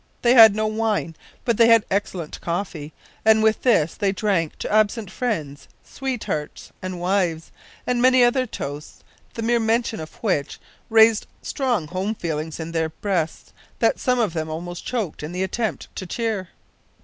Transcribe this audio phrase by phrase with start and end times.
[0.23, 1.15] They had no wine,
[1.45, 2.91] but they had excellent coffee,
[3.23, 7.51] and with this they drank to absent friends, sweethearts, and wives,
[7.85, 9.03] and many other toasts,
[9.35, 10.59] the mere mention of which
[10.89, 15.33] raised such strong home feelings in their breasts that some of them almost choked in
[15.33, 16.49] the attempt to cheer.